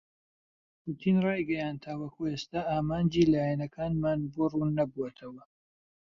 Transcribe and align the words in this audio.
پوتین 0.81 1.17
رایگەیاند 1.25 1.83
تاوەکو 1.85 2.21
ئێستا 2.31 2.61
ئامانجی 2.71 3.29
لایەنەکانمان 3.33 4.19
بۆ 4.33 4.43
رووننەبووەتەوە. 4.51 5.43